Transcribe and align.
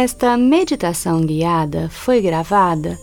Esta 0.00 0.36
meditação 0.36 1.22
guiada 1.22 1.90
foi 1.90 2.20
gravada 2.20 2.96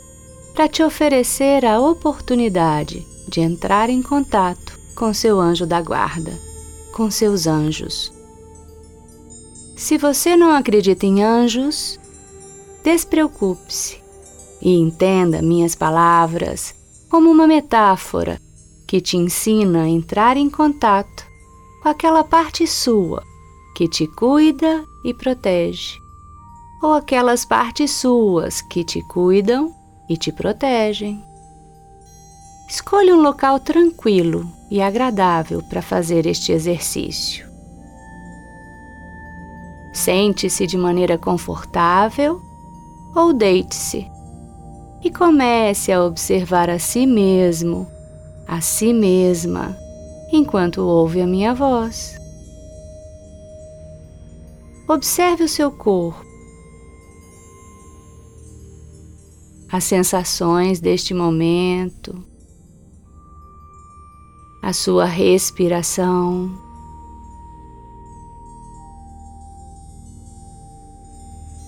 para 0.53 0.69
te 0.69 0.81
oferecer 0.81 1.65
a 1.65 1.77
oportunidade 1.77 3.05
de 3.27 3.41
entrar 3.41 3.89
em 3.89 4.01
contato 4.01 4.79
com 4.95 5.13
seu 5.13 5.37
anjo 5.37 5.65
da 5.65 5.81
guarda, 5.81 6.31
com 6.93 7.11
seus 7.11 7.47
anjos. 7.47 8.13
Se 9.75 9.97
você 9.97 10.37
não 10.37 10.51
acredita 10.51 11.05
em 11.05 11.21
anjos, 11.21 11.99
despreocupe-se 12.81 13.97
e 14.61 14.77
entenda 14.79 15.41
minhas 15.41 15.75
palavras 15.75 16.73
como 17.09 17.29
uma 17.29 17.45
metáfora 17.45 18.39
que 18.87 19.01
te 19.01 19.17
ensina 19.17 19.83
a 19.83 19.89
entrar 19.89 20.37
em 20.37 20.49
contato 20.49 21.25
com 21.83 21.89
aquela 21.89 22.23
parte 22.23 22.65
sua 22.65 23.21
que 23.75 23.85
te 23.85 24.07
cuida 24.07 24.85
e 25.03 25.13
protege, 25.13 26.04
ou 26.85 26.93
aquelas 26.93 27.43
partes 27.43 27.89
suas 27.89 28.61
que 28.61 28.83
te 28.83 29.01
cuidam 29.01 29.73
e 30.07 30.15
te 30.15 30.31
protegem. 30.31 31.25
Escolha 32.69 33.15
um 33.15 33.21
local 33.21 33.59
tranquilo 33.59 34.47
e 34.69 34.79
agradável 34.79 35.63
para 35.63 35.81
fazer 35.81 36.27
este 36.27 36.51
exercício. 36.51 37.49
Sente-se 39.93 40.67
de 40.67 40.77
maneira 40.77 41.17
confortável 41.17 42.39
ou 43.15 43.33
deite-se 43.33 44.05
e 45.03 45.09
comece 45.09 45.91
a 45.91 46.03
observar 46.03 46.69
a 46.69 46.77
si 46.77 47.07
mesmo, 47.07 47.87
a 48.47 48.61
si 48.61 48.93
mesma, 48.93 49.75
enquanto 50.31 50.85
ouve 50.85 51.19
a 51.19 51.25
minha 51.25 51.51
voz. 51.55 52.15
Observe 54.87 55.45
o 55.45 55.49
seu 55.49 55.71
corpo, 55.71 56.24
as 59.71 59.83
sensações 59.83 60.79
deste 60.79 61.13
momento, 61.13 62.23
a 64.61 64.73
sua 64.73 65.05
respiração. 65.05 66.51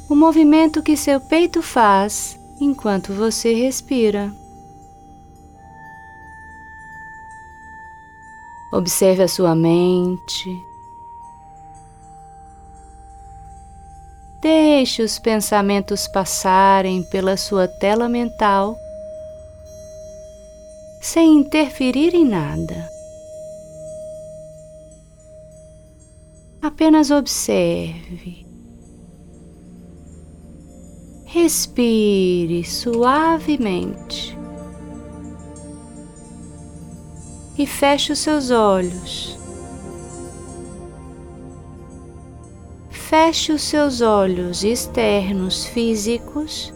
O 0.09 0.15
movimento 0.15 0.81
que 0.81 0.95
seu 0.95 1.19
peito 1.19 1.61
faz 1.61 2.39
enquanto 2.59 3.13
você 3.13 3.53
respira. 3.53 4.33
Observe 8.71 9.23
a 9.23 9.27
sua 9.27 9.55
mente. 9.55 10.49
Deixe 14.49 15.03
os 15.03 15.19
pensamentos 15.19 16.07
passarem 16.07 17.03
pela 17.03 17.35
sua 17.35 17.67
tela 17.67 18.07
mental 18.07 18.77
sem 21.01 21.39
interferir 21.39 22.15
em 22.15 22.23
nada. 22.23 22.89
Apenas 26.61 27.11
observe. 27.11 28.47
Respire 31.25 32.63
suavemente 32.63 34.37
e 37.57 37.67
feche 37.67 38.13
os 38.13 38.19
seus 38.19 38.49
olhos. 38.49 39.36
Feche 43.09 43.53
os 43.53 43.61
seus 43.61 44.01
olhos 44.01 44.65
externos 44.65 45.65
físicos 45.65 46.73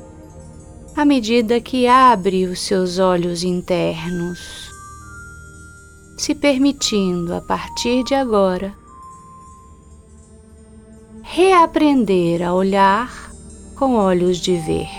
à 0.95 1.03
medida 1.03 1.59
que 1.59 1.87
abre 1.87 2.45
os 2.45 2.61
seus 2.61 2.99
olhos 2.99 3.43
internos, 3.43 4.71
se 6.17 6.33
permitindo 6.33 7.35
a 7.35 7.41
partir 7.41 8.05
de 8.05 8.15
agora 8.15 8.73
reaprender 11.21 12.41
a 12.41 12.53
olhar 12.53 13.29
com 13.75 13.95
olhos 13.95 14.37
de 14.37 14.55
ver 14.55 14.89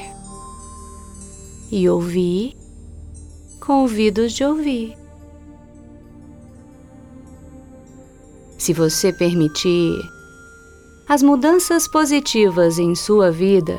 e 1.71 1.89
ouvir 1.89 2.55
com 3.59 3.81
ouvidos 3.81 4.35
de 4.35 4.45
ouvir. 4.45 4.99
Se 8.59 8.75
você 8.75 9.15
permitir, 9.15 10.12
as 11.09 11.23
mudanças 11.23 11.87
positivas 11.89 12.79
em 12.79 12.95
sua 12.95 13.31
vida 13.31 13.79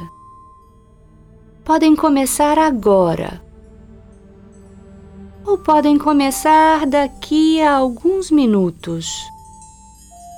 podem 1.64 1.96
começar 1.96 2.60
agora. 2.60 3.42
Ou 5.46 5.58
podem 5.58 5.98
começar 5.98 6.86
daqui 6.86 7.62
a 7.62 7.76
alguns 7.76 8.32
minutos, 8.32 9.08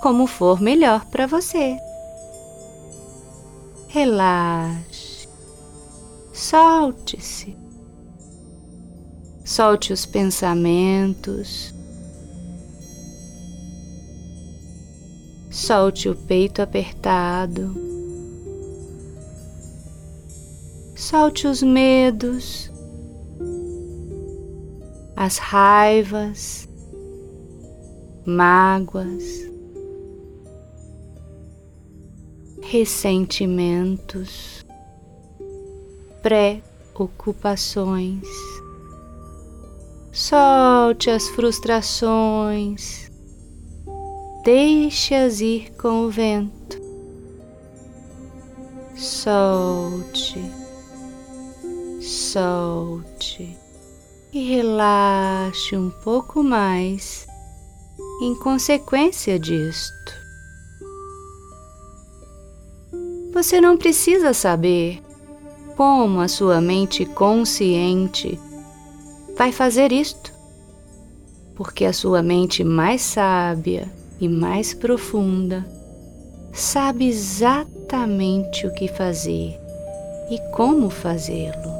como 0.01 0.27
for 0.27 0.61
melhor 0.61 1.05
para 1.05 1.27
você. 1.27 1.77
Relaxe, 3.87 5.27
solte-se, 6.33 7.55
solte 9.43 9.93
os 9.93 10.05
pensamentos, 10.05 11.74
solte 15.55 16.09
o 16.09 16.15
peito 16.15 16.61
apertado, 16.61 17.73
solte 20.97 21.47
os 21.47 21.63
medos, 21.63 22.69
as 25.15 25.37
raivas, 25.37 26.67
mágoas 28.25 29.23
ressentimentos, 32.61 34.65
preocupações. 36.21 38.27
Solte 40.11 41.09
as 41.09 41.29
frustrações, 41.29 43.04
deixe-as 44.45 45.41
ir 45.41 45.73
com 45.73 46.05
o 46.05 46.09
vento. 46.11 46.79
Solte, 48.95 50.39
solte 51.99 53.57
e 54.31 54.47
relaxe 54.47 55.75
um 55.75 55.89
pouco 55.89 56.43
mais 56.43 57.25
em 58.21 58.35
consequência 58.35 59.39
disto. 59.39 60.13
Você 63.33 63.59
não 63.59 63.75
precisa 63.75 64.31
saber 64.31 65.01
como 65.75 66.21
a 66.21 66.27
sua 66.27 66.61
mente 66.61 67.03
consciente 67.03 68.39
vai 69.35 69.51
fazer 69.51 69.91
isto, 69.91 70.31
porque 71.55 71.83
a 71.83 71.91
sua 71.91 72.21
mente 72.21 72.63
mais 72.63 73.01
sábia 73.01 73.91
e 74.19 74.29
mais 74.29 74.73
profunda 74.73 75.65
sabe 76.53 77.07
exatamente 77.07 78.65
o 78.65 78.73
que 78.73 78.87
fazer 78.87 79.59
e 80.29 80.39
como 80.53 80.89
fazê-lo. 80.89 81.75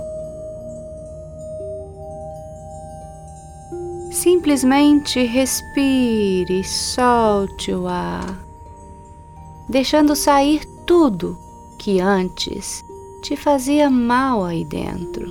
Simplesmente 4.11 5.23
respire 5.23 6.63
solte 6.63 7.71
o 7.71 7.87
ar, 7.87 8.45
deixando 9.69 10.15
sair 10.15 10.65
tudo 10.85 11.37
que 11.79 11.99
antes 11.99 12.83
te 13.21 13.35
fazia 13.35 13.89
mal 13.89 14.43
aí 14.43 14.65
dentro. 14.65 15.25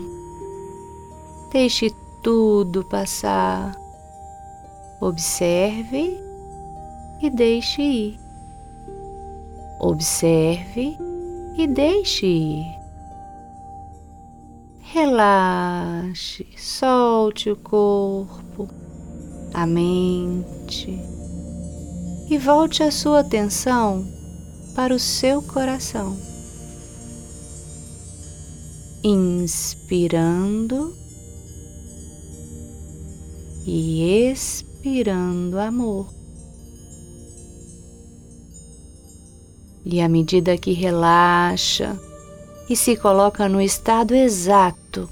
Deixe 1.51 1.91
tudo 2.23 2.85
passar. 2.85 3.77
Observe 5.01 6.19
e 7.27 7.31
deixe 7.31 7.83
ir. 7.83 8.21
Observe 9.81 10.97
e 11.57 11.67
deixe 11.67 12.27
ir. 12.27 12.67
Relaxe, 14.81 16.47
solte 16.57 17.51
o 17.51 17.57
corpo, 17.57 18.69
a 19.53 19.67
mente 19.67 20.99
e 22.31 22.39
volte 22.39 22.83
a 22.83 22.91
sua 22.91 23.21
atenção 23.21 24.07
para 24.75 24.95
o 24.95 24.99
seu 24.99 25.43
coração 25.43 26.17
inspirando 29.05 30.97
e 33.67 34.31
expirando 34.31 35.59
amor. 35.59 36.24
E 39.85 40.01
à 40.01 40.09
medida 40.09 40.57
que 40.57 40.73
relaxa 40.73 41.99
e 42.69 42.75
se 42.75 42.97
coloca 42.97 43.49
no 43.49 43.61
estado 43.61 44.15
exato 44.15 45.09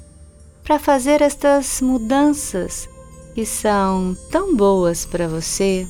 para 0.65 0.79
fazer 0.79 1.21
estas 1.21 1.81
mudanças 1.81 2.89
que 3.35 3.45
são 3.45 4.17
tão 4.31 4.57
boas 4.57 5.05
para 5.05 5.29
você, 5.29 5.87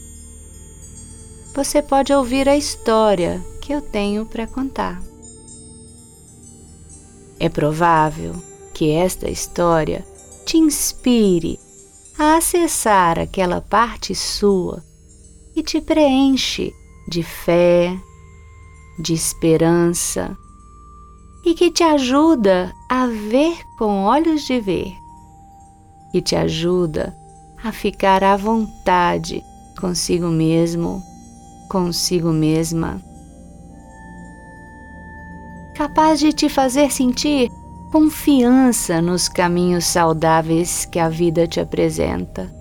você 1.55 1.82
pode 1.82 2.12
ouvir 2.12 2.49
a 2.49 2.56
história 2.56 3.44
que 3.61 3.73
eu 3.73 3.81
tenho 3.82 4.25
para 4.25 4.46
contar. 4.46 5.00
É 7.38 7.49
provável 7.49 8.34
que 8.73 8.90
esta 8.90 9.29
história 9.29 10.05
te 10.44 10.56
inspire 10.56 11.58
a 12.19 12.37
acessar 12.37 13.19
aquela 13.19 13.61
parte 13.61 14.14
sua 14.14 14.82
e 15.55 15.62
te 15.62 15.81
preenche 15.81 16.73
de 17.08 17.23
fé, 17.23 17.99
de 18.98 19.14
esperança 19.14 20.36
e 21.44 21.54
que 21.54 21.70
te 21.70 21.82
ajuda 21.82 22.72
a 22.88 23.06
ver 23.06 23.56
com 23.76 24.04
olhos 24.04 24.42
de 24.42 24.60
ver, 24.60 24.94
e 26.14 26.20
te 26.20 26.36
ajuda 26.36 27.16
a 27.62 27.72
ficar 27.72 28.22
à 28.22 28.36
vontade 28.36 29.42
consigo 29.80 30.28
mesmo, 30.28 31.02
consigo 31.68 32.32
mesma. 32.32 33.02
Capaz 35.74 36.20
de 36.20 36.32
te 36.32 36.48
fazer 36.48 36.92
sentir 36.92 37.50
confiança 37.90 39.02
nos 39.02 39.28
caminhos 39.28 39.84
saudáveis 39.84 40.84
que 40.84 40.98
a 40.98 41.08
vida 41.08 41.46
te 41.46 41.60
apresenta, 41.60 42.54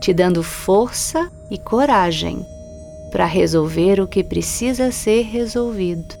te 0.00 0.12
dando 0.12 0.42
força 0.42 1.30
e 1.50 1.58
coragem 1.58 2.44
para 3.10 3.26
resolver 3.26 4.00
o 4.00 4.06
que 4.06 4.22
precisa 4.22 4.90
ser 4.92 5.22
resolvido. 5.22 6.14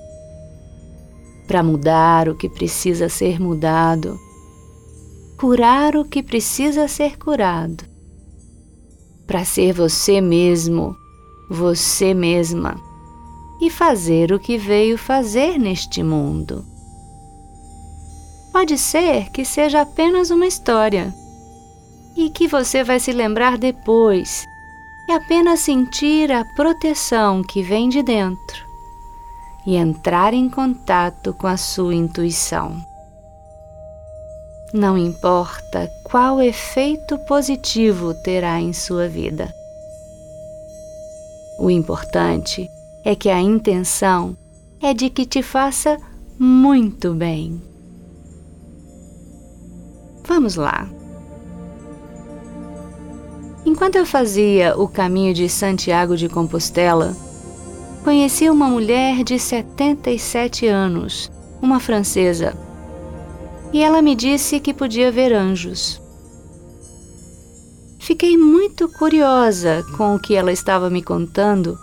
Para 1.46 1.62
mudar 1.62 2.28
o 2.28 2.36
que 2.36 2.48
precisa 2.48 3.08
ser 3.08 3.40
mudado, 3.40 4.18
curar 5.38 5.96
o 5.96 6.04
que 6.04 6.22
precisa 6.22 6.86
ser 6.86 7.16
curado, 7.18 7.84
para 9.26 9.44
ser 9.44 9.72
você 9.72 10.20
mesmo, 10.20 10.96
você 11.48 12.12
mesma. 12.14 12.80
E 13.62 13.68
fazer 13.68 14.32
o 14.32 14.38
que 14.38 14.56
veio 14.56 14.96
fazer 14.96 15.58
neste 15.58 16.02
mundo. 16.02 16.64
Pode 18.52 18.78
ser 18.78 19.30
que 19.30 19.44
seja 19.44 19.82
apenas 19.82 20.30
uma 20.30 20.46
história. 20.46 21.14
E 22.16 22.30
que 22.30 22.48
você 22.48 22.82
vai 22.82 22.98
se 22.98 23.12
lembrar 23.12 23.58
depois 23.58 24.46
e 25.10 25.12
apenas 25.12 25.58
sentir 25.58 26.30
a 26.30 26.44
proteção 26.54 27.42
que 27.42 27.64
vem 27.64 27.88
de 27.88 28.00
dentro 28.00 28.64
e 29.66 29.74
entrar 29.74 30.32
em 30.32 30.48
contato 30.48 31.34
com 31.34 31.48
a 31.48 31.56
sua 31.56 31.96
intuição. 31.96 32.80
Não 34.72 34.96
importa 34.96 35.90
qual 36.04 36.40
efeito 36.40 37.18
positivo 37.26 38.14
terá 38.22 38.60
em 38.60 38.72
sua 38.72 39.08
vida. 39.08 39.52
O 41.58 41.68
importante 41.68 42.70
é 43.04 43.16
que 43.16 43.28
a 43.28 43.40
intenção 43.40 44.36
é 44.80 44.94
de 44.94 45.10
que 45.10 45.26
te 45.26 45.42
faça 45.42 45.98
muito 46.38 47.12
bem. 47.14 47.60
Vamos 50.24 50.54
lá. 50.54 50.88
Enquanto 53.64 53.96
eu 53.96 54.06
fazia 54.06 54.74
o 54.76 54.88
caminho 54.88 55.34
de 55.34 55.48
Santiago 55.48 56.16
de 56.16 56.28
Compostela, 56.28 57.14
conheci 58.02 58.48
uma 58.48 58.68
mulher 58.68 59.22
de 59.22 59.38
77 59.38 60.66
anos, 60.66 61.30
uma 61.60 61.78
francesa, 61.78 62.54
e 63.72 63.82
ela 63.82 64.00
me 64.00 64.14
disse 64.14 64.58
que 64.58 64.72
podia 64.72 65.12
ver 65.12 65.32
anjos. 65.32 66.00
Fiquei 67.98 68.36
muito 68.36 68.88
curiosa 68.88 69.84
com 69.96 70.14
o 70.14 70.18
que 70.18 70.34
ela 70.34 70.50
estava 70.50 70.88
me 70.88 71.02
contando 71.02 71.78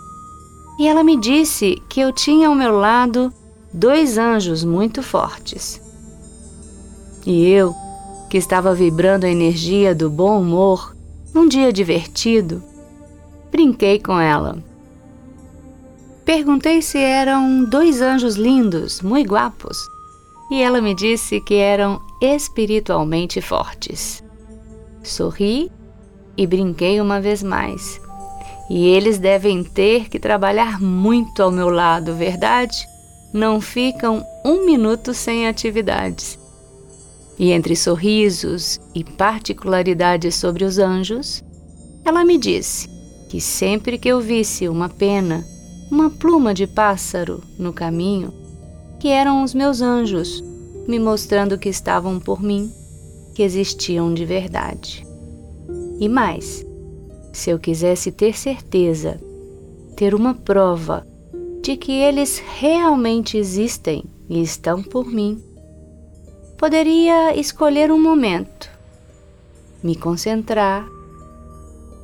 e 0.78 0.86
ela 0.86 1.02
me 1.02 1.16
disse 1.16 1.80
que 1.88 2.00
eu 2.00 2.12
tinha 2.12 2.48
ao 2.48 2.54
meu 2.54 2.76
lado 2.76 3.32
dois 3.72 4.18
anjos 4.18 4.62
muito 4.64 5.02
fortes. 5.02 5.80
E 7.24 7.48
eu, 7.48 7.74
que 8.28 8.36
estava 8.36 8.74
vibrando 8.74 9.26
a 9.26 9.30
energia 9.30 9.94
do 9.94 10.10
bom 10.10 10.40
humor 10.40 10.94
num 11.34 11.48
dia 11.48 11.72
divertido, 11.72 12.62
brinquei 13.50 13.98
com 13.98 14.18
ela 14.18 14.62
Perguntei 16.28 16.82
se 16.82 16.98
eram 16.98 17.64
dois 17.64 18.02
anjos 18.02 18.36
lindos, 18.36 19.00
muito 19.00 19.30
guapos, 19.30 19.78
e 20.50 20.60
ela 20.60 20.78
me 20.78 20.94
disse 20.94 21.40
que 21.40 21.54
eram 21.54 21.98
espiritualmente 22.20 23.40
fortes. 23.40 24.22
Sorri 25.02 25.72
e 26.36 26.46
brinquei 26.46 27.00
uma 27.00 27.18
vez 27.18 27.42
mais. 27.42 27.98
E 28.68 28.88
eles 28.88 29.16
devem 29.18 29.64
ter 29.64 30.10
que 30.10 30.20
trabalhar 30.20 30.78
muito 30.78 31.42
ao 31.42 31.50
meu 31.50 31.70
lado, 31.70 32.14
verdade? 32.14 32.76
Não 33.32 33.58
ficam 33.58 34.22
um 34.44 34.66
minuto 34.66 35.14
sem 35.14 35.48
atividades. 35.48 36.38
E 37.38 37.52
entre 37.52 37.76
sorrisos 37.76 38.80
e 38.94 39.04
particularidades 39.04 40.34
sobre 40.34 40.64
os 40.64 40.78
anjos, 40.78 41.44
ela 42.04 42.24
me 42.24 42.36
disse 42.36 42.88
que 43.28 43.40
sempre 43.40 43.98
que 43.98 44.08
eu 44.08 44.20
visse 44.20 44.68
uma 44.68 44.88
pena 44.88 45.44
uma 45.90 46.10
pluma 46.10 46.52
de 46.52 46.66
pássaro 46.66 47.42
no 47.58 47.72
caminho, 47.72 48.32
que 48.98 49.08
eram 49.08 49.42
os 49.42 49.54
meus 49.54 49.80
anjos, 49.80 50.42
me 50.86 50.98
mostrando 50.98 51.58
que 51.58 51.68
estavam 51.68 52.20
por 52.20 52.42
mim, 52.42 52.70
que 53.34 53.42
existiam 53.42 54.12
de 54.12 54.24
verdade. 54.24 55.06
E 55.98 56.08
mais, 56.08 56.64
se 57.32 57.50
eu 57.50 57.58
quisesse 57.58 58.12
ter 58.12 58.36
certeza, 58.36 59.20
ter 59.96 60.14
uma 60.14 60.34
prova 60.34 61.06
de 61.62 61.76
que 61.76 61.92
eles 61.92 62.42
realmente 62.58 63.36
existem 63.36 64.04
e 64.28 64.42
estão 64.42 64.82
por 64.82 65.06
mim, 65.06 65.42
poderia 66.58 67.36
escolher 67.38 67.92
um 67.92 68.02
momento, 68.02 68.68
me 69.82 69.94
concentrar 69.94 70.84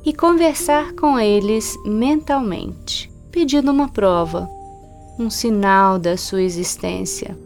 e 0.05 0.13
conversar 0.13 0.93
com 0.93 1.19
eles 1.19 1.75
mentalmente 1.85 3.13
pedindo 3.35 3.69
uma 3.69 3.89
prova, 3.89 4.49
um 5.19 5.29
sinal 5.29 5.99
da 5.99 6.15
sua 6.15 6.41
existência. 6.41 7.37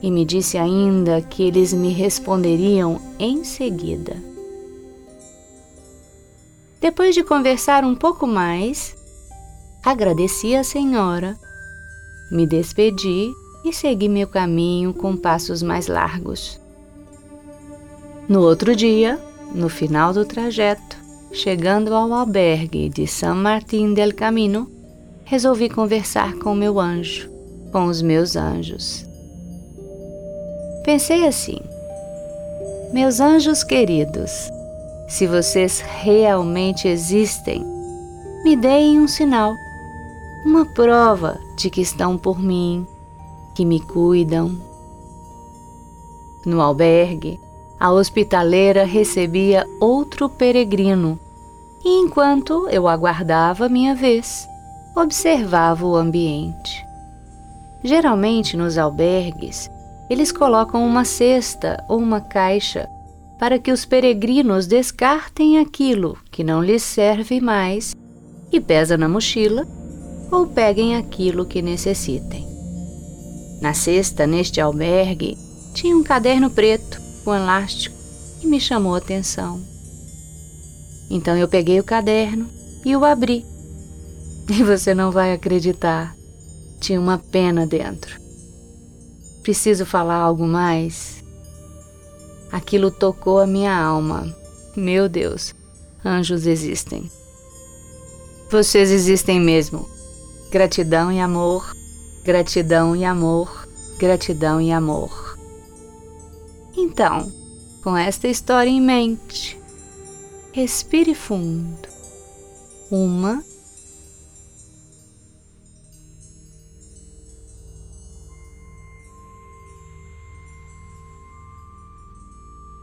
E 0.00 0.10
me 0.10 0.24
disse 0.24 0.56
ainda 0.56 1.20
que 1.20 1.42
eles 1.42 1.74
me 1.74 1.90
responderiam 1.90 2.98
em 3.18 3.44
seguida. 3.44 4.16
Depois 6.80 7.14
de 7.14 7.22
conversar 7.22 7.84
um 7.84 7.94
pouco 7.94 8.26
mais, 8.26 8.96
agradeci 9.84 10.56
a 10.56 10.64
senhora, 10.64 11.38
me 12.30 12.46
despedi 12.46 13.30
e 13.64 13.72
segui 13.72 14.08
meu 14.08 14.26
caminho 14.26 14.92
com 14.92 15.16
passos 15.16 15.62
mais 15.62 15.86
largos. 15.86 16.60
No 18.28 18.40
outro 18.42 18.74
dia, 18.74 19.18
no 19.54 19.68
final 19.68 20.12
do 20.12 20.24
trajeto, 20.24 20.96
chegando 21.32 21.94
ao 21.94 22.12
albergue 22.12 22.88
de 22.88 23.06
San 23.06 23.34
Martín 23.34 23.94
del 23.94 24.14
Camino, 24.14 24.70
resolvi 25.24 25.68
conversar 25.68 26.34
com 26.34 26.54
meu 26.54 26.78
anjo, 26.78 27.30
com 27.70 27.86
os 27.86 28.02
meus 28.02 28.36
anjos. 28.36 29.06
Pensei 30.84 31.26
assim: 31.26 31.58
meus 32.92 33.20
anjos 33.20 33.64
queridos, 33.64 34.30
se 35.08 35.26
vocês 35.26 35.80
realmente 35.80 36.86
existem, 36.86 37.64
me 38.44 38.56
deem 38.56 39.00
um 39.00 39.08
sinal, 39.08 39.54
uma 40.44 40.66
prova 40.66 41.38
de 41.56 41.70
que 41.70 41.80
estão 41.80 42.18
por 42.18 42.38
mim, 42.38 42.86
que 43.54 43.64
me 43.64 43.80
cuidam. 43.80 44.56
No 46.44 46.60
albergue, 46.60 47.38
a 47.78 47.90
hospitaleira 47.90 48.84
recebia 48.84 49.66
outro 49.80 50.28
peregrino, 50.28 51.18
e 51.84 52.00
enquanto 52.00 52.68
eu 52.68 52.86
aguardava 52.86 53.68
minha 53.68 53.94
vez, 53.94 54.48
observava 54.94 55.84
o 55.86 55.96
ambiente. 55.96 56.84
Geralmente 57.82 58.56
nos 58.56 58.78
albergues, 58.78 59.68
eles 60.08 60.30
colocam 60.30 60.86
uma 60.86 61.04
cesta 61.04 61.82
ou 61.88 61.98
uma 61.98 62.20
caixa 62.20 62.88
para 63.38 63.58
que 63.58 63.72
os 63.72 63.84
peregrinos 63.84 64.68
descartem 64.68 65.58
aquilo 65.58 66.16
que 66.30 66.44
não 66.44 66.62
lhes 66.62 66.82
serve 66.82 67.40
mais 67.40 67.96
e 68.52 68.60
pesa 68.60 68.96
na 68.96 69.08
mochila 69.08 69.66
ou 70.30 70.46
peguem 70.46 70.96
aquilo 70.96 71.44
que 71.44 71.60
necessitem. 71.60 72.51
Na 73.62 73.72
cesta, 73.72 74.26
neste 74.26 74.60
albergue, 74.60 75.38
tinha 75.72 75.96
um 75.96 76.02
caderno 76.02 76.50
preto 76.50 77.00
com 77.24 77.32
elástico 77.32 77.94
e 78.42 78.46
me 78.48 78.60
chamou 78.60 78.96
a 78.96 78.98
atenção. 78.98 79.62
Então 81.08 81.36
eu 81.36 81.46
peguei 81.46 81.78
o 81.78 81.84
caderno 81.84 82.50
e 82.84 82.96
o 82.96 83.04
abri 83.04 83.46
e 84.50 84.64
você 84.64 84.92
não 84.92 85.12
vai 85.12 85.32
acreditar. 85.32 86.16
Tinha 86.80 87.00
uma 87.00 87.18
pena 87.18 87.64
dentro. 87.64 88.20
Preciso 89.44 89.86
falar 89.86 90.16
algo 90.16 90.44
mais? 90.44 91.22
Aquilo 92.50 92.90
tocou 92.90 93.38
a 93.38 93.46
minha 93.46 93.72
alma. 93.72 94.34
Meu 94.76 95.08
Deus, 95.08 95.54
anjos 96.04 96.48
existem. 96.48 97.08
Vocês 98.50 98.90
existem 98.90 99.40
mesmo. 99.40 99.88
Gratidão 100.50 101.12
e 101.12 101.20
amor, 101.20 101.72
gratidão 102.24 102.94
e 102.94 103.04
amor, 103.04 103.68
gratidão 103.98 104.60
e 104.60 104.70
amor. 104.72 105.38
Então, 106.76 107.30
com 107.82 107.96
esta 107.96 108.28
história 108.28 108.70
em 108.70 108.80
mente, 108.80 109.60
respire 110.52 111.14
fundo. 111.14 111.88
Uma, 112.90 113.42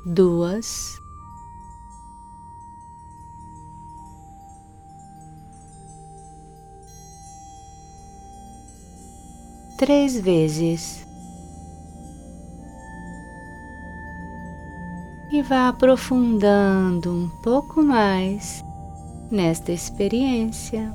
duas, 0.05 0.99
três 9.79 10.19
vezes. 10.19 11.07
E 15.31 15.41
vá 15.41 15.69
aprofundando 15.69 17.09
um 17.13 17.29
pouco 17.41 17.81
mais 17.81 18.61
nesta 19.31 19.71
experiência, 19.71 20.93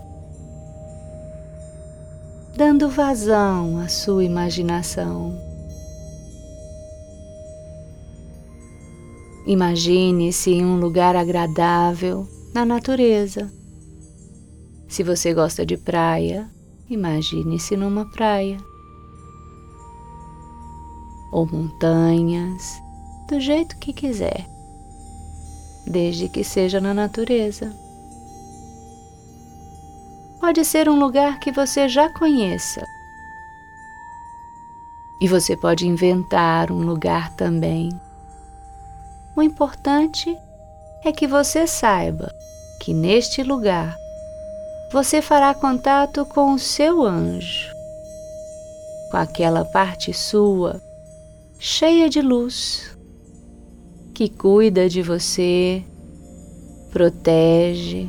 dando 2.55 2.91
vazão 2.91 3.79
à 3.79 3.89
sua 3.89 4.23
imaginação. 4.23 5.35
Imagine-se 9.47 10.51
em 10.51 10.65
um 10.67 10.79
lugar 10.79 11.17
agradável 11.17 12.29
na 12.53 12.67
natureza. 12.67 13.51
Se 14.87 15.03
você 15.03 15.33
gosta 15.33 15.65
de 15.65 15.79
praia, 15.79 16.51
imagine-se 16.91 17.77
numa 17.79 18.05
praia 18.11 18.59
ou 21.35 21.45
montanhas, 21.45 22.81
do 23.29 23.41
jeito 23.41 23.77
que 23.79 23.93
quiser, 23.93 24.47
desde 25.85 26.29
que 26.29 26.45
seja 26.45 26.81
na 26.81 26.95
natureza. 26.95 27.73
Pode 30.39 30.65
ser 30.65 30.89
um 30.89 30.97
lugar 30.97 31.41
que 31.41 31.51
você 31.51 31.89
já 31.89 32.09
conheça. 32.09 32.87
E 35.21 35.27
você 35.27 35.57
pode 35.57 35.89
inventar 35.89 36.71
um 36.71 36.79
lugar 36.79 37.35
também. 37.35 37.89
O 39.35 39.43
importante 39.43 40.39
é 41.05 41.11
que 41.11 41.27
você 41.27 41.67
saiba 41.67 42.33
que 42.81 42.95
neste 42.95 43.43
lugar 43.43 43.97
você 44.93 45.21
fará 45.21 45.53
contato 45.53 46.25
com 46.27 46.53
o 46.53 46.59
seu 46.61 47.03
anjo, 47.03 47.75
com 49.11 49.17
aquela 49.17 49.65
parte 49.65 50.13
sua 50.13 50.81
cheia 51.67 52.11
de 52.11 52.21
luz, 52.21 52.95
que 54.13 54.29
cuida 54.29 54.87
de 54.87 55.01
você, 55.01 55.83
protege 56.93 58.07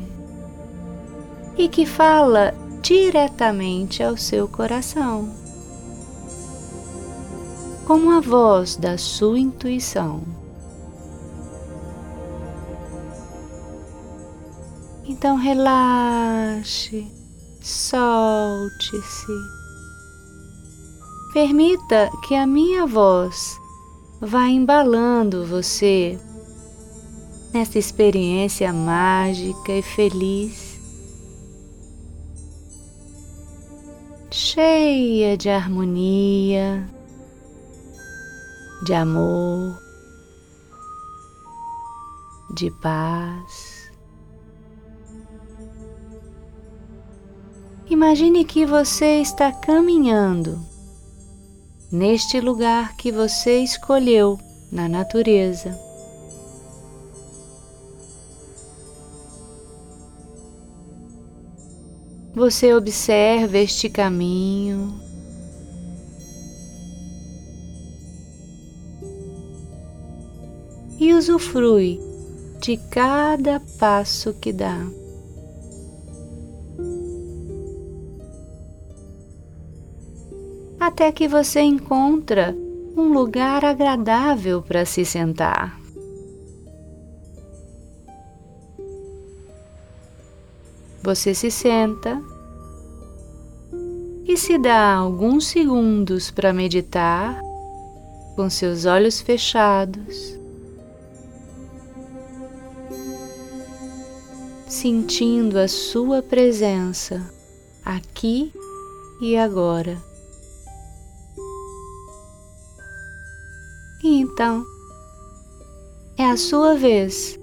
e 1.56 1.66
que 1.66 1.86
fala 1.86 2.52
diretamente 2.82 4.02
ao 4.02 4.14
seu 4.14 4.46
coração, 4.46 5.32
como 7.86 8.10
a 8.10 8.20
voz 8.20 8.76
da 8.76 8.98
sua 8.98 9.38
intuição. 9.38 10.22
Então 15.06 15.34
relaxe, 15.36 17.10
solte-se 17.62 19.55
Permita 21.36 22.10
que 22.26 22.34
a 22.34 22.46
minha 22.46 22.86
voz 22.86 23.60
vá 24.22 24.48
embalando 24.48 25.44
você 25.44 26.18
nessa 27.52 27.78
experiência 27.78 28.72
mágica 28.72 29.70
e 29.70 29.82
feliz, 29.82 30.80
cheia 34.30 35.36
de 35.36 35.50
harmonia, 35.50 36.90
de 38.86 38.94
amor, 38.94 39.78
de 42.54 42.70
paz. 42.80 43.90
Imagine 47.90 48.42
que 48.42 48.64
você 48.64 49.20
está 49.20 49.52
caminhando 49.52 50.74
neste 51.90 52.40
lugar 52.40 52.96
que 52.96 53.12
você 53.12 53.58
escolheu 53.60 54.38
na 54.70 54.88
natureza. 54.88 55.78
Você 62.34 62.74
observa 62.74 63.56
este 63.56 63.88
caminho. 63.88 65.00
E 70.98 71.14
usufrui 71.14 71.98
de 72.60 72.76
cada 72.90 73.60
passo 73.78 74.34
que 74.34 74.52
dá. 74.52 74.86
Até 80.86 81.10
que 81.10 81.26
você 81.26 81.60
encontra 81.60 82.56
um 82.96 83.12
lugar 83.12 83.64
agradável 83.64 84.62
para 84.62 84.84
se 84.84 85.04
sentar. 85.04 85.76
Você 91.02 91.34
se 91.34 91.50
senta 91.50 92.22
e 94.24 94.36
se 94.36 94.56
dá 94.58 94.94
alguns 94.94 95.48
segundos 95.48 96.30
para 96.30 96.52
meditar 96.52 97.40
com 98.36 98.48
seus 98.48 98.84
olhos 98.84 99.20
fechados, 99.20 100.38
sentindo 104.68 105.58
a 105.58 105.66
sua 105.66 106.22
presença 106.22 107.28
aqui 107.84 108.52
e 109.20 109.36
agora. 109.36 110.15
E 114.06 114.20
então 114.20 114.64
é 116.16 116.26
a 116.26 116.36
sua 116.36 116.76
vez 116.76 117.40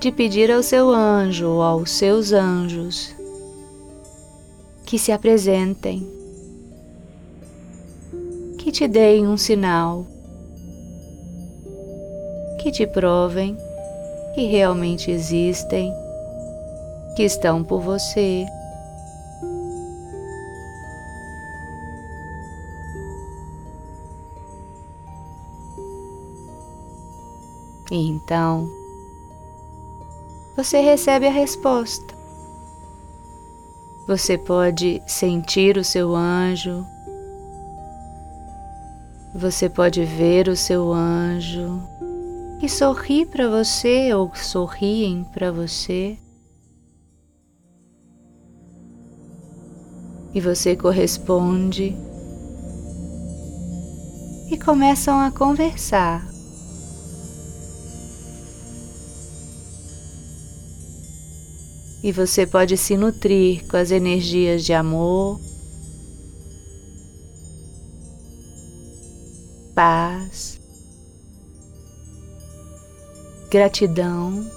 de 0.00 0.10
pedir 0.10 0.50
ao 0.50 0.64
seu 0.64 0.90
anjo 0.90 1.46
ou 1.46 1.62
aos 1.62 1.92
seus 1.92 2.32
anjos 2.32 3.14
que 4.84 4.98
se 4.98 5.12
apresentem, 5.12 6.04
que 8.58 8.72
te 8.72 8.88
deem 8.88 9.28
um 9.28 9.36
sinal, 9.36 10.04
que 12.60 12.72
te 12.72 12.84
provem 12.84 13.56
que 14.34 14.44
realmente 14.46 15.08
existem, 15.08 15.92
que 17.14 17.22
estão 17.22 17.62
por 17.62 17.80
você 17.80 18.44
E 27.90 28.08
então 28.08 28.68
você 30.56 30.80
recebe 30.80 31.26
a 31.26 31.30
resposta. 31.30 32.14
Você 34.06 34.36
pode 34.36 35.02
sentir 35.06 35.76
o 35.76 35.84
seu 35.84 36.16
anjo, 36.16 36.84
você 39.34 39.68
pode 39.68 40.04
ver 40.04 40.48
o 40.48 40.56
seu 40.56 40.92
anjo 40.92 41.80
e 42.60 42.68
sorrir 42.68 43.26
para 43.26 43.48
você 43.48 44.12
ou 44.14 44.34
sorriem 44.34 45.24
para 45.32 45.52
você. 45.52 46.18
E 50.34 50.40
você 50.40 50.74
corresponde 50.74 51.94
e 54.50 54.58
começam 54.58 55.20
a 55.20 55.30
conversar. 55.30 56.37
E 62.08 62.12
você 62.12 62.46
pode 62.46 62.74
se 62.78 62.96
nutrir 62.96 63.66
com 63.68 63.76
as 63.76 63.90
energias 63.90 64.64
de 64.64 64.72
amor, 64.72 65.38
paz, 69.74 70.58
gratidão, 73.50 74.50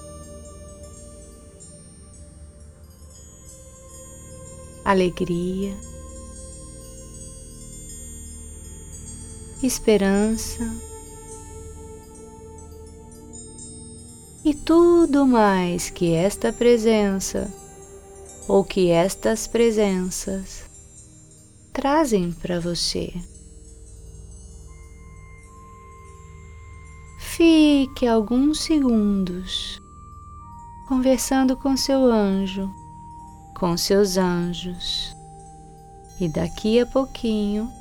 alegria, 4.85 5.75
esperança 9.61 10.90
e 14.43 14.53
tudo 14.53 15.25
mais 15.27 15.89
que 15.89 16.13
esta 16.13 16.51
presença 16.51 17.51
ou 18.47 18.63
que 18.63 18.89
estas 18.89 19.45
presenças 19.47 20.63
trazem 21.71 22.31
para 22.31 22.59
você. 22.59 23.13
Fique 27.19 28.07
alguns 28.07 28.61
segundos 28.61 29.81
conversando 30.87 31.55
com 31.55 31.77
seu 31.77 32.03
anjo, 32.11 32.69
com 33.57 33.77
seus 33.77 34.17
anjos, 34.17 35.15
e 36.19 36.27
daqui 36.27 36.79
a 36.79 36.85
pouquinho 36.85 37.71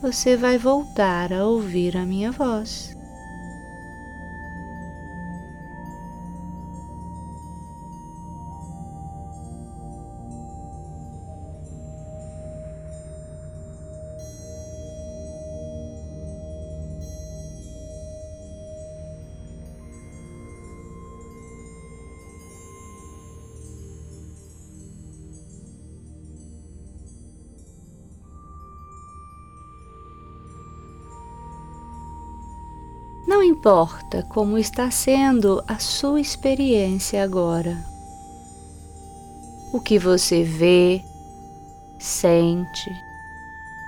você 0.00 0.36
vai 0.36 0.56
voltar 0.58 1.32
a 1.32 1.44
ouvir 1.44 1.96
a 1.96 2.06
minha 2.06 2.30
voz. 2.30 2.96
Importa 33.66 34.22
como 34.28 34.56
está 34.56 34.92
sendo 34.92 35.60
a 35.66 35.80
sua 35.80 36.20
experiência 36.20 37.20
agora. 37.20 37.76
O 39.72 39.80
que 39.80 39.98
você 39.98 40.44
vê, 40.44 41.02
sente 41.98 42.88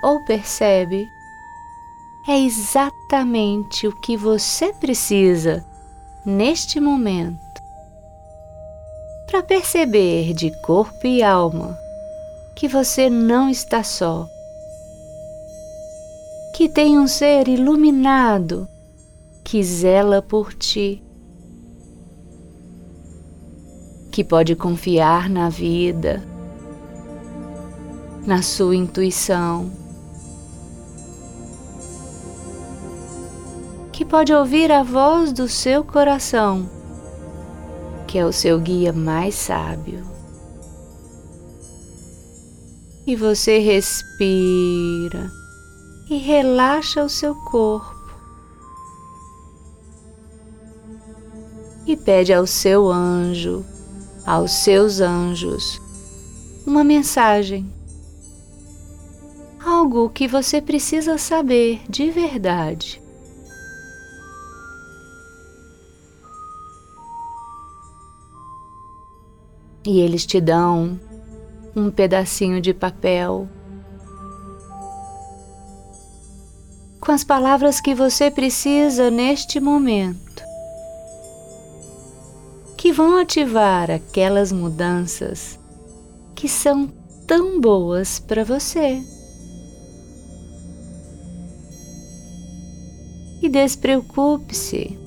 ou 0.02 0.24
percebe 0.24 1.08
é 2.26 2.40
exatamente 2.40 3.86
o 3.86 3.92
que 3.92 4.16
você 4.16 4.72
precisa 4.72 5.64
neste 6.26 6.80
momento 6.80 7.38
para 9.28 9.44
perceber 9.44 10.34
de 10.34 10.50
corpo 10.62 11.06
e 11.06 11.22
alma 11.22 11.78
que 12.56 12.66
você 12.66 13.08
não 13.08 13.48
está 13.48 13.84
só, 13.84 14.26
que 16.56 16.68
tem 16.68 16.98
um 16.98 17.06
ser 17.06 17.46
iluminado 17.46 18.68
que 19.50 19.62
zela 19.62 20.20
por 20.20 20.52
ti, 20.52 21.02
que 24.12 24.22
pode 24.22 24.54
confiar 24.54 25.30
na 25.30 25.48
vida, 25.48 26.22
na 28.26 28.42
sua 28.42 28.76
intuição, 28.76 29.72
que 33.90 34.04
pode 34.04 34.34
ouvir 34.34 34.70
a 34.70 34.82
voz 34.82 35.32
do 35.32 35.48
seu 35.48 35.82
coração, 35.82 36.68
que 38.06 38.18
é 38.18 38.26
o 38.26 38.32
seu 38.34 38.60
guia 38.60 38.92
mais 38.92 39.34
sábio. 39.34 40.06
E 43.06 43.16
você 43.16 43.60
respira 43.60 45.30
e 46.10 46.18
relaxa 46.18 47.02
o 47.02 47.08
seu 47.08 47.34
corpo 47.34 47.97
e 51.88 51.96
pede 51.96 52.34
ao 52.34 52.46
seu 52.46 52.90
anjo, 52.90 53.64
aos 54.26 54.52
seus 54.52 55.00
anjos, 55.00 55.80
uma 56.66 56.84
mensagem. 56.84 57.66
Algo 59.58 60.10
que 60.10 60.28
você 60.28 60.60
precisa 60.60 61.16
saber 61.16 61.80
de 61.88 62.10
verdade. 62.10 63.02
E 69.86 70.00
eles 70.00 70.26
te 70.26 70.42
dão 70.42 71.00
um 71.74 71.90
pedacinho 71.90 72.60
de 72.60 72.74
papel 72.74 73.48
com 77.00 77.12
as 77.12 77.24
palavras 77.24 77.80
que 77.80 77.94
você 77.94 78.30
precisa 78.30 79.10
neste 79.10 79.58
momento 79.58 80.47
vão 82.98 83.16
ativar 83.16 83.92
aquelas 83.92 84.50
mudanças 84.50 85.56
que 86.34 86.48
são 86.48 86.88
tão 87.28 87.60
boas 87.60 88.18
para 88.18 88.42
você. 88.42 89.00
E 93.40 93.48
despreocupe-se, 93.48 94.98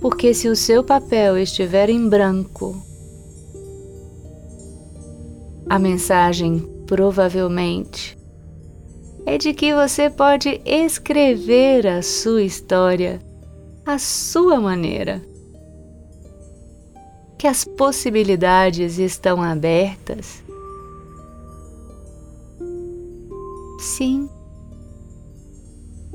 porque 0.00 0.34
se 0.34 0.48
o 0.48 0.56
seu 0.56 0.82
papel 0.82 1.38
estiver 1.38 1.88
em 1.88 2.08
branco, 2.08 2.82
a 5.70 5.78
mensagem 5.78 6.68
provavelmente 6.84 8.18
é 9.24 9.38
de 9.38 9.54
que 9.54 9.72
você 9.72 10.10
pode 10.10 10.60
escrever 10.64 11.86
a 11.86 12.02
sua 12.02 12.42
história 12.42 13.20
à 13.86 14.00
sua 14.00 14.58
maneira 14.58 15.32
que 17.44 17.48
as 17.48 17.62
possibilidades 17.62 18.96
estão 18.96 19.42
abertas? 19.42 20.42
Sim. 23.78 24.30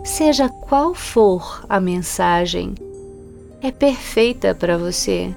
Seja 0.03 0.49
qual 0.49 0.95
for 0.95 1.63
a 1.69 1.79
mensagem, 1.79 2.73
é 3.61 3.71
perfeita 3.71 4.55
para 4.55 4.75
você. 4.75 5.31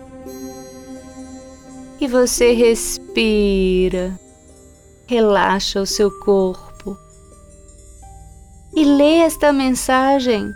E 2.01 2.09
você 2.09 2.55
respira, 2.55 4.19
relaxa 5.07 5.79
o 5.79 5.85
seu 5.85 6.11
corpo 6.21 6.97
e 8.75 8.83
lê 8.83 9.19
esta 9.19 9.53
mensagem, 9.53 10.55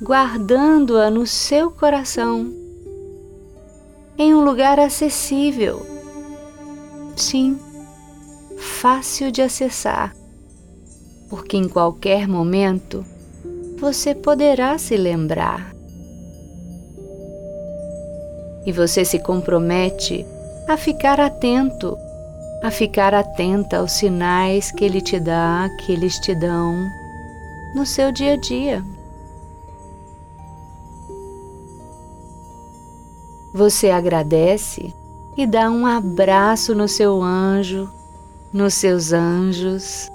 guardando-a 0.00 1.10
no 1.10 1.26
seu 1.26 1.70
coração 1.70 2.69
em 4.20 4.34
um 4.34 4.44
lugar 4.44 4.78
acessível. 4.78 5.80
Sim, 7.16 7.58
fácil 8.58 9.32
de 9.32 9.40
acessar, 9.40 10.14
porque 11.30 11.56
em 11.56 11.66
qualquer 11.66 12.28
momento 12.28 13.02
você 13.78 14.14
poderá 14.14 14.76
se 14.76 14.94
lembrar. 14.94 15.74
E 18.66 18.72
você 18.72 19.06
se 19.06 19.18
compromete 19.20 20.26
a 20.68 20.76
ficar 20.76 21.18
atento, 21.18 21.96
a 22.62 22.70
ficar 22.70 23.14
atenta 23.14 23.78
aos 23.78 23.92
sinais 23.92 24.70
que 24.70 24.84
ele 24.84 25.00
te 25.00 25.18
dá, 25.18 25.66
que 25.78 25.92
eles 25.92 26.18
te 26.18 26.34
dão 26.34 26.86
no 27.74 27.86
seu 27.86 28.12
dia 28.12 28.34
a 28.34 28.36
dia. 28.36 28.84
Você 33.60 33.90
agradece 33.90 34.90
e 35.36 35.46
dá 35.46 35.70
um 35.70 35.84
abraço 35.84 36.74
no 36.74 36.88
seu 36.88 37.20
anjo, 37.20 37.92
nos 38.54 38.72
seus 38.72 39.12
anjos. 39.12 40.08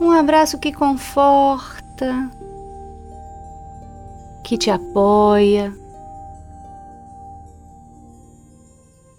Um 0.00 0.10
abraço 0.10 0.58
que 0.58 0.72
conforta, 0.72 2.30
que 4.42 4.56
te 4.56 4.70
apoia, 4.70 5.70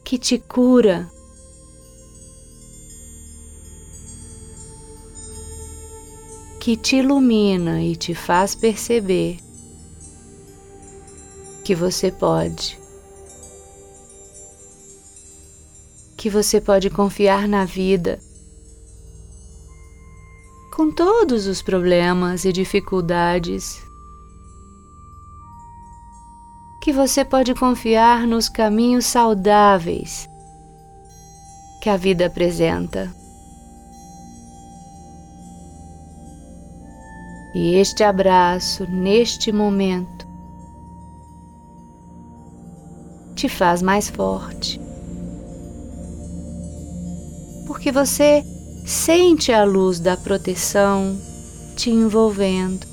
que 0.03 0.17
te 0.17 0.39
cura. 0.39 1.07
Que 6.59 6.75
te 6.75 6.95
ilumina 6.95 7.83
e 7.83 7.95
te 7.95 8.15
faz 8.15 8.55
perceber 8.55 9.50
que 11.63 11.75
você 11.75 12.11
pode. 12.11 12.79
Que 16.17 16.29
você 16.29 16.61
pode 16.61 16.89
confiar 16.89 17.47
na 17.47 17.65
vida. 17.65 18.19
com 20.71 20.89
todos 20.89 21.47
os 21.47 21.61
problemas 21.61 22.45
e 22.45 22.51
dificuldades, 22.51 23.83
que 26.81 26.93
você 26.93 27.23
pode 27.25 27.53
confiar 27.53 28.25
nos 28.25 28.47
caminhos 28.47 29.05
saudáveis 29.05 30.27
que 31.81 31.89
a 31.89 31.97
vida 31.97 32.25
apresenta. 32.25 33.13
E 37.53 37.75
este 37.75 38.01
abraço, 38.01 38.89
neste 38.89 39.51
momento, 39.51 40.25
te 43.41 43.49
faz 43.49 43.81
mais 43.81 44.07
forte. 44.07 44.79
Porque 47.65 47.91
você 47.91 48.43
sente 48.85 49.51
a 49.51 49.63
luz 49.63 49.99
da 49.99 50.15
proteção 50.15 51.19
te 51.75 51.89
envolvendo. 51.89 52.85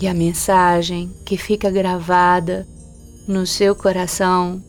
E 0.00 0.08
a 0.08 0.14
mensagem 0.14 1.14
que 1.24 1.36
fica 1.36 1.70
gravada 1.70 2.66
no 3.28 3.46
seu 3.46 3.76
coração 3.76 4.60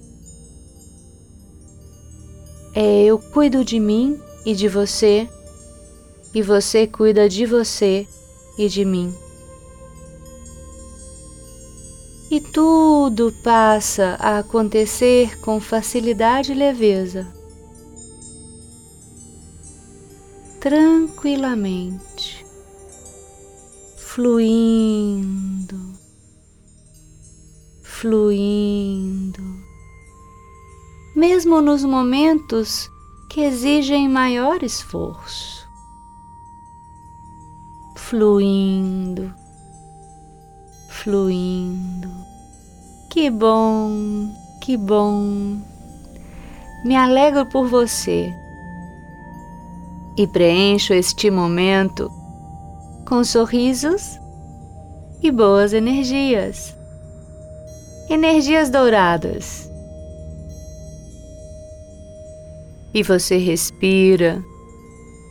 é: 2.75 3.05
Eu 3.05 3.17
cuido 3.17 3.65
de 3.65 3.79
mim 3.79 4.19
e 4.45 4.53
de 4.53 4.67
você, 4.67 5.27
e 6.35 6.41
você 6.43 6.85
cuida 6.85 7.27
de 7.27 7.47
você 7.47 8.07
e 8.59 8.69
de 8.69 8.85
mim. 8.85 9.22
E 12.33 12.41
tudo 12.41 13.31
passa 13.43 14.17
a 14.19 14.39
acontecer 14.39 15.39
com 15.41 15.59
facilidade 15.59 16.51
e 16.51 16.55
leveza, 16.55 17.31
tranquilamente, 20.59 22.43
fluindo, 23.97 25.77
fluindo. 27.83 29.43
Mesmo 31.15 31.61
nos 31.61 31.83
momentos 31.83 32.89
que 33.29 33.41
exigem 33.41 34.09
maior 34.09 34.63
esforço. 34.63 35.69
Fluindo, 37.95 39.31
fluindo. 40.89 41.92
Que 43.13 43.29
bom, 43.29 44.33
que 44.59 44.75
bom. 44.75 45.59
Me 46.83 46.95
alegro 46.95 47.45
por 47.45 47.67
você 47.67 48.33
e 50.17 50.25
preencho 50.25 50.95
este 50.95 51.29
momento 51.29 52.09
com 53.07 53.23
sorrisos 53.23 54.19
e 55.21 55.29
boas 55.29 55.73
energias. 55.73 56.75
Energias 58.09 58.71
douradas 58.71 59.69
e 62.95 63.03
você 63.03 63.37
respira 63.37 64.43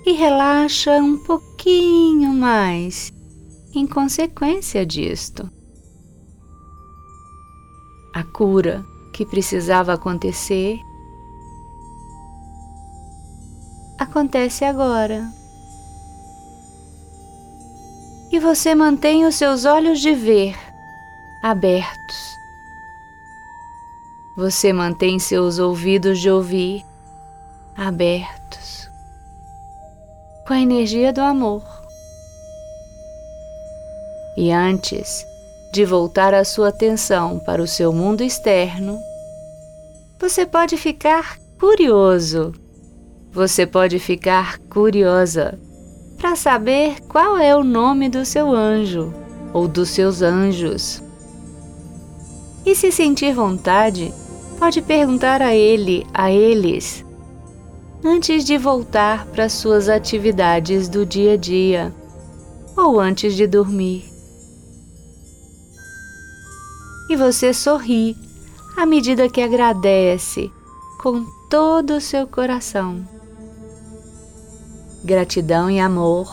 e 0.07 0.13
relaxa 0.13 0.99
um 0.99 1.19
pouquinho 1.19 2.33
mais 2.33 3.13
em 3.75 3.89
consequência 3.89 4.87
disto. 4.87 5.51
A 8.15 8.23
cura 8.23 8.85
que 9.13 9.25
precisava 9.25 9.95
acontecer 9.95 10.81
acontece 13.99 14.65
agora. 14.65 15.31
E 18.31 18.39
você 18.39 18.75
mantém 18.75 19.25
os 19.25 19.35
seus 19.35 19.65
olhos 19.65 20.01
de 20.01 20.15
ver 20.15 20.57
abertos. 21.43 22.37
Você 24.37 24.73
mantém 24.73 25.19
seus 25.19 25.59
ouvidos 25.59 26.19
de 26.19 26.31
ouvir 26.31 26.85
abertos 27.77 28.89
com 30.47 30.55
a 30.55 30.61
energia 30.61 31.13
do 31.13 31.21
amor. 31.21 31.63
E 34.37 34.51
antes 34.51 35.27
de 35.73 35.87
voltar 35.87 36.35
a 36.35 36.45
sua 36.45 36.69
atenção 36.69 37.39
para 37.39 37.63
o 37.63 37.67
seu 37.67 37.93
mundo 37.95 38.23
externo, 38.23 38.99
você 40.21 40.45
pode 40.45 40.77
ficar 40.77 41.39
curioso, 41.59 42.53
você 43.33 43.67
pode 43.67 43.99
ficar 43.99 44.59
curiosa 44.69 45.59
para 46.19 46.37
saber 46.37 47.01
qual 47.09 47.39
é 47.39 47.57
o 47.57 47.65
nome 47.65 48.11
do 48.11 48.25
seu 48.25 48.55
anjo 48.55 49.15
ou 49.55 49.67
dos 49.67 49.89
seus 49.89 50.21
anjos. 50.21 51.03
E 52.67 52.75
se 52.75 52.93
sentir 52.93 53.35
vontade, 53.35 54.13
pode 54.59 54.83
perguntar 54.83 55.41
a 55.41 55.55
ele, 55.55 56.07
a 56.13 56.31
eles, 56.31 57.03
antes 58.05 58.45
de 58.45 58.59
voltar 58.59 59.27
para 59.27 59.49
suas 59.49 59.89
atividades 59.89 60.87
do 60.87 61.07
dia 61.07 61.33
a 61.33 61.37
dia 61.37 61.93
ou 62.77 63.01
antes 63.01 63.35
de 63.35 63.47
dormir. 63.47 64.12
E 67.09 67.17
você 67.17 67.53
sorri 67.53 68.17
à 68.77 68.87
medida 68.87 69.29
que 69.29 69.41
agradece 69.41 70.51
com 70.99 71.25
todo 71.51 71.97
o 71.97 72.01
seu 72.01 72.27
coração. 72.27 73.07
Gratidão 75.05 75.69
e 75.69 75.81
amor, 75.81 76.29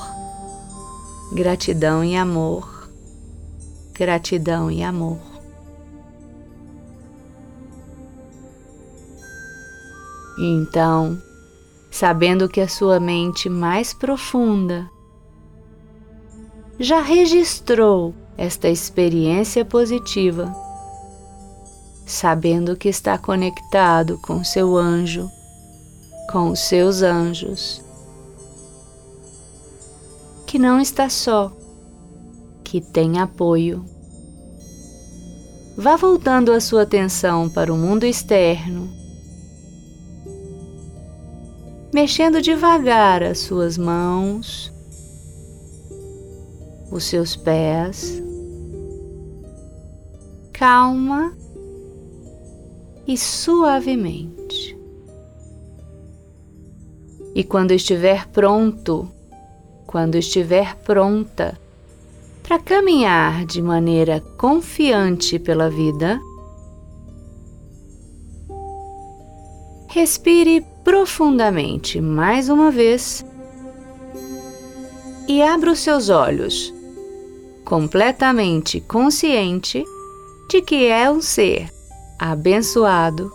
gratidão 1.34 2.04
e 2.04 2.16
amor, 2.16 2.90
gratidão 3.94 4.70
e 4.70 4.84
amor. 4.84 5.18
Então, 10.38 11.22
sabendo 11.92 12.48
que 12.48 12.62
a 12.62 12.68
sua 12.68 13.00
mente 13.00 13.50
mais 13.50 13.94
profunda 13.94 14.90
já 16.80 17.02
registrou 17.02 18.14
esta 18.40 18.70
experiência 18.70 19.66
positiva, 19.66 20.56
sabendo 22.06 22.78
que 22.78 22.88
está 22.88 23.18
conectado 23.18 24.18
com 24.20 24.42
seu 24.44 24.78
anjo, 24.78 25.30
com 26.32 26.50
os 26.50 26.60
seus 26.62 27.02
anjos, 27.02 27.84
que 30.48 30.58
não 30.58 30.80
está 30.80 31.10
só, 31.10 31.52
que 32.64 32.80
tem 32.80 33.20
apoio. 33.20 33.84
Vá 35.78 35.98
voltando 35.98 36.54
a 36.54 36.62
sua 36.62 36.84
atenção 36.84 37.50
para 37.50 37.74
o 37.74 37.78
mundo 37.78 38.06
externo 38.06 38.98
mexendo 41.94 42.42
devagar 42.42 43.24
as 43.24 43.40
suas 43.40 43.78
mãos, 43.78 44.72
os 46.92 47.04
seus 47.04 47.36
pés. 47.36 48.29
Calma 50.60 51.34
e 53.08 53.18
suavemente. 53.18 54.78
E 57.34 57.46
quando 57.46 57.72
estiver 57.72 58.28
pronto, 58.28 59.10
quando 59.88 60.16
estiver 60.16 60.76
pronta 60.76 61.58
para 62.44 62.60
caminhar 62.60 63.46
de 63.46 63.62
maneira 63.62 64.20
confiante 64.38 65.40
pela 65.40 65.70
vida, 65.70 66.20
respire 69.88 70.66
profundamente 70.84 72.02
mais 72.02 72.50
uma 72.50 72.70
vez 72.70 73.26
e 75.26 75.42
abra 75.42 75.72
os 75.72 75.80
seus 75.80 76.10
olhos, 76.10 76.74
completamente 77.64 78.82
consciente 78.82 79.86
de 80.50 80.64
que 80.64 80.88
é 80.88 81.10
um 81.10 81.22
ser 81.22 81.72
abençoado, 82.18 83.32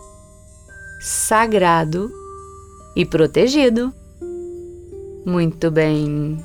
sagrado 0.99 2.11
e 2.93 3.05
protegido. 3.05 3.93
Muito 5.25 5.71
bem. 5.71 6.37